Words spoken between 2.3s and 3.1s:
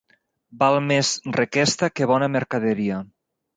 mercaderia.